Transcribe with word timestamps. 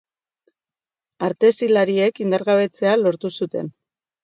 Artezilariek 1.27 2.23
indargabetzea 2.25 2.97
lortu 3.05 3.35
zuten. 3.41 3.73